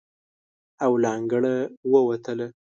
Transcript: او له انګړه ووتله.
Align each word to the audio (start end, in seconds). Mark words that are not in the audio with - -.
او 0.83 0.91
له 1.01 1.09
انګړه 1.17 1.55
ووتله. 1.91 2.47